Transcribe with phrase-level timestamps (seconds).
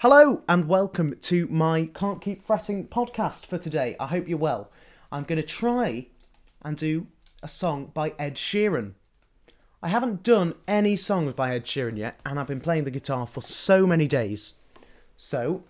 [0.00, 3.96] Hello and welcome to my Can't Keep Fretting podcast for today.
[3.98, 4.70] I hope you're well.
[5.10, 6.08] I'm going to try
[6.60, 7.06] and do
[7.42, 8.92] a song by Ed Sheeran.
[9.82, 13.26] I haven't done any songs by Ed Sheeran yet, and I've been playing the guitar
[13.26, 14.56] for so many days.
[15.16, 15.62] So,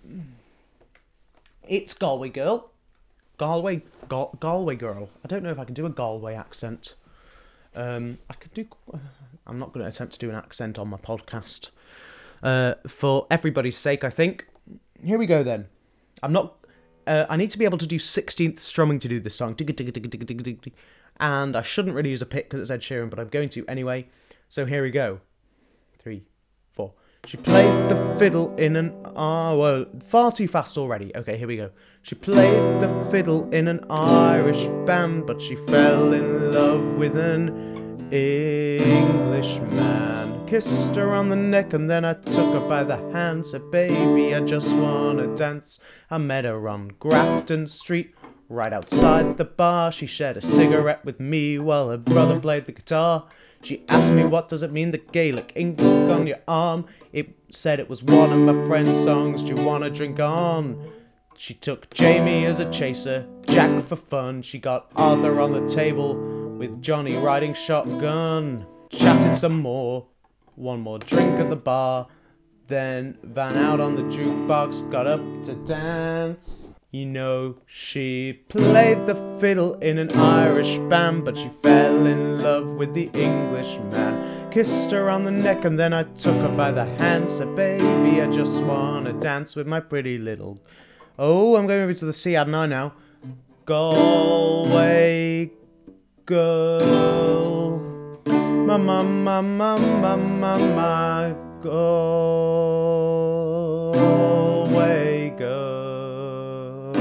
[1.68, 2.72] it's Galway Girl.
[3.38, 5.08] Galway, Gal- Galway Girl.
[5.24, 6.96] I don't know if I can do a Galway accent.
[7.76, 8.66] Um, I could do.
[9.46, 11.70] I'm not going to attempt to do an accent on my podcast
[12.42, 14.46] uh, for everybody's sake, I think.
[15.02, 15.66] Here we go then.
[16.22, 16.54] I'm not.
[17.06, 19.56] Uh, I need to be able to do 16th strumming to do this song.
[21.18, 23.64] And I shouldn't really use a pick because it's Ed Sheeran, but I'm going to
[23.66, 24.08] anyway.
[24.48, 25.20] So here we go.
[25.98, 26.24] Three,
[26.72, 26.94] four.
[27.26, 28.94] She played the fiddle in an.
[29.16, 31.10] Oh, well, far too fast already.
[31.16, 31.70] Okay, here we go.
[32.02, 38.12] She played the fiddle in an Irish band, but she fell in love with an
[38.12, 43.46] Englishman kissed her on the neck and then I took her by the hand.
[43.46, 45.80] Said, baby, I just wanna dance.
[46.10, 48.14] I met her on Grafton Street,
[48.48, 49.90] right outside the bar.
[49.90, 53.26] She shared a cigarette with me while her brother played the guitar.
[53.62, 56.86] She asked me, what does it mean, the Gaelic ink on your arm?
[57.12, 59.42] It said it was one of my friend's songs.
[59.42, 60.92] Do you wanna drink on?
[61.36, 64.42] She took Jamie as a chaser, Jack for fun.
[64.42, 66.14] She got Arthur on the table
[66.56, 68.66] with Johnny riding shotgun.
[68.90, 70.06] Chatted some more,
[70.56, 72.08] one more drink at the bar,
[72.66, 76.68] then van out on the jukebox, got up to dance.
[76.90, 82.72] You know, she played the fiddle in an Irish band, but she fell in love
[82.72, 84.50] with the Englishman.
[84.50, 87.28] Kissed her on the neck, and then I took her by the hand.
[87.28, 90.58] Said, Baby, I just wanna dance with my pretty little.
[91.18, 92.94] Oh, I'm going over to the sea, I now?
[93.66, 95.50] Galway
[96.24, 97.75] girl.
[98.66, 99.42] Mama, mama,
[99.78, 101.72] mama, mama, go
[104.66, 106.92] away, go.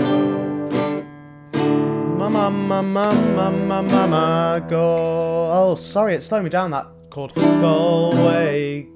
[2.20, 5.50] Mama, mama, mama, mama, go.
[5.52, 6.70] Oh, sorry, it's slowing me down.
[6.70, 7.34] That chord.
[7.34, 8.88] Go away,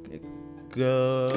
[0.69, 1.27] go.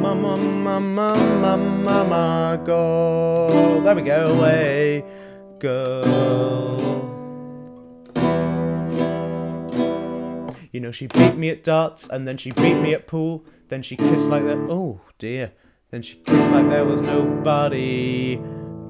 [0.00, 3.80] Mama, mama, mama, mama, go.
[3.82, 4.38] There we go.
[4.38, 5.02] Away,
[5.58, 6.51] go.
[10.72, 13.44] You know, she beat me at darts, and then she beat me at pool.
[13.68, 14.56] Then she kissed like that.
[14.70, 15.52] Oh dear.
[15.90, 18.40] Then she kissed like there was nobody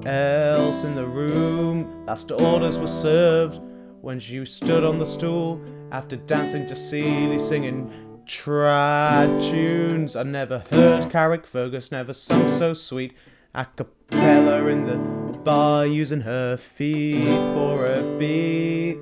[0.05, 2.05] else in the room.
[2.05, 3.59] Last orders were served
[3.99, 5.61] when she stood on the stool
[5.91, 7.91] after dancing to Seely singing
[8.25, 10.15] trad tunes.
[10.15, 13.13] I never heard Carrickfergus, never sung so sweet.
[13.53, 18.99] A cappella in the bar using her feet for a beat.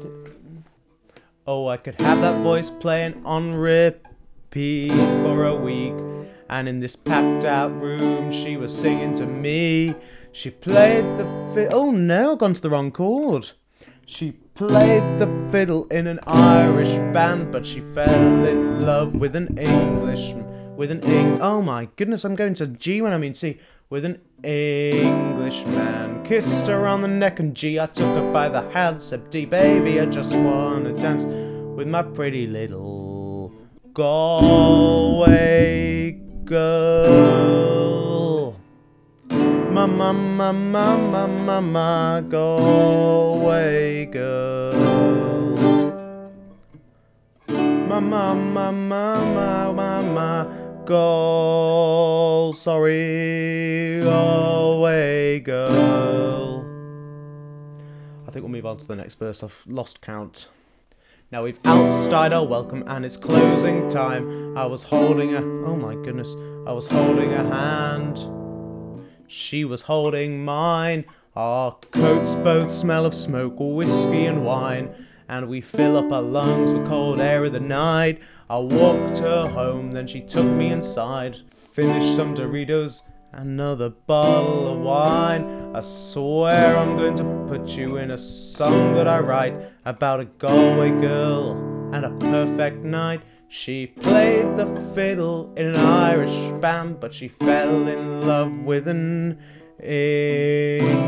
[1.48, 5.96] Oh, I could have that voice playing on repeat for a week.
[6.48, 9.96] And in this packed out room, she was singing to me.
[10.32, 11.80] She played the fiddle.
[11.80, 13.52] Oh no, I've gone to the wrong chord.
[14.06, 19.58] She played the fiddle in an Irish band, but she fell in love with an
[19.58, 20.76] Englishman.
[20.78, 21.42] With an Eng.
[21.42, 23.60] Oh my goodness, I'm going to G when I mean C.
[23.92, 26.24] With an Englishman.
[26.24, 27.78] Kissed her on the neck and G.
[27.78, 29.04] I took her by the hand.
[29.04, 33.52] Said D, baby, I just wanna dance with my pretty little
[33.94, 35.32] Galway
[36.46, 37.02] girl.
[39.30, 44.72] Mama, mama, mama, mama, Galway girl.
[47.50, 50.48] Mama, mama, mama, mama,
[50.86, 52.54] go.
[52.56, 53.41] Sorry,
[58.62, 59.42] move on to the next verse.
[59.42, 60.48] I've lost count.
[61.32, 64.56] Now we've outside our welcome and it's closing time.
[64.56, 66.36] I was holding a oh my goodness,
[66.68, 68.20] I was holding a hand.
[69.28, 71.06] She was holding mine.
[71.36, 74.94] Our coats both smell of smoke, whiskey and wine,
[75.28, 78.22] and we fill up our lungs with cold air of the night.
[78.48, 84.80] I walked her home, then she took me inside, finished some Doritos, another bottle of
[84.80, 85.72] wine.
[85.74, 89.56] I swear I'm going to put you in a song that I write
[89.86, 91.52] about a Galway girl
[91.94, 93.22] and a perfect night.
[93.48, 99.38] She played the fiddle in an Irish band, but she fell in love with an
[99.82, 101.04] Englishman.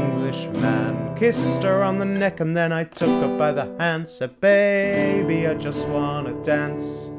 [1.16, 4.08] Kissed her on the neck and then I took her by the hand.
[4.10, 7.10] Said, Baby, I just wanna dance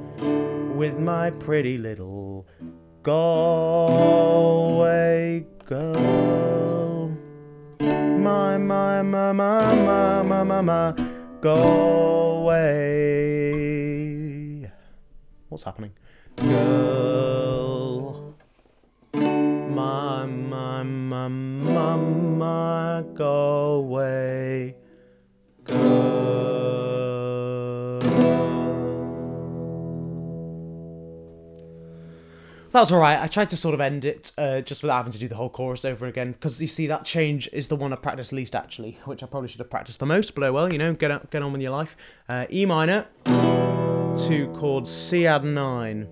[0.75, 2.24] with my pretty little
[3.05, 4.87] Galway
[5.67, 7.11] girl.
[7.79, 10.95] My, my, my, my, my, my, my, my,
[11.43, 12.63] away.
[15.51, 15.93] What's happening?
[16.37, 18.35] Girl.
[19.13, 24.77] My, my, my, my, my, Galway
[25.65, 26.14] girl.
[32.75, 33.21] That's alright.
[33.21, 35.49] I tried to sort of end it uh, just without having to do the whole
[35.49, 38.99] chorus over again because you see that change is the one I practiced least actually,
[39.05, 40.35] which I probably should have practiced the most.
[40.35, 41.97] But oh well, you know, get on, get on with your life.
[42.29, 46.09] Uh, e minor to chord C add nine.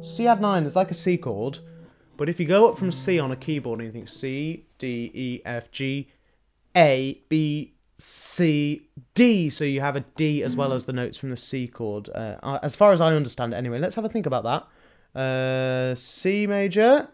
[0.00, 1.58] C add nine is like a C chord,
[2.16, 5.10] but if you go up from C on a keyboard and you think C, D,
[5.12, 6.08] E, F, G,
[6.76, 11.30] A, B, C, D, so you have a D as well as the notes from
[11.30, 12.08] the C chord.
[12.14, 13.80] Uh, as far as I understand it, anyway.
[13.80, 14.66] Let's have a think about that.
[15.20, 17.08] Uh, C major,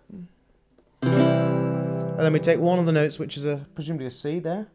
[1.00, 4.66] and then we take one of the notes, which is a presumably a C there.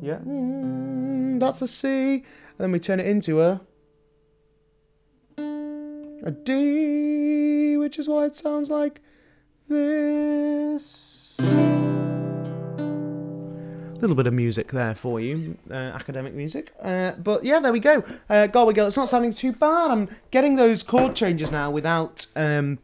[0.00, 0.20] Yeah,
[1.40, 2.14] that's a C.
[2.14, 2.24] And
[2.58, 3.60] then we turn it into a
[6.22, 9.00] a D, which is why it sounds like
[9.68, 11.36] this.
[14.00, 16.72] Little bit of music there for you, uh, academic music.
[16.82, 18.04] Uh, but yeah, there we go.
[18.28, 19.90] Uh, Galway Girl, it's not sounding too bad.
[19.90, 22.78] I'm getting those chord changes now without um,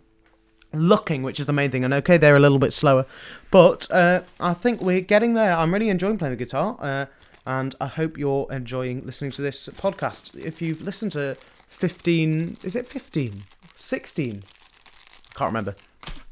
[0.73, 1.85] looking, which is the main thing.
[1.85, 3.05] And okay, they're a little bit slower,
[3.51, 5.53] but uh, I think we're getting there.
[5.53, 7.07] I'm really enjoying playing the guitar, uh,
[7.47, 10.37] and I hope you're enjoying listening to this podcast.
[10.37, 11.37] If you've listened to
[11.69, 13.43] 15, is it 15?
[13.75, 14.43] 16?
[15.35, 15.75] I can't remember.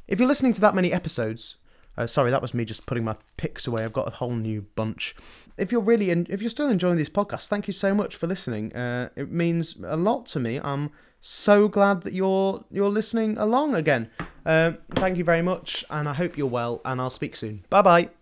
[0.07, 1.57] If you're listening to that many episodes,
[1.97, 3.85] uh, sorry, that was me just putting my picks away.
[3.85, 5.15] I've got a whole new bunch.
[5.57, 8.27] If you're really, en- if you're still enjoying this podcast, thank you so much for
[8.27, 8.75] listening.
[8.75, 10.61] Uh, it means a lot to me.
[10.63, 10.91] I'm
[11.21, 14.09] so glad that you're you're listening along again.
[14.47, 16.81] Uh, thank you very much, and I hope you're well.
[16.85, 17.65] And I'll speak soon.
[17.69, 18.11] Bye bye.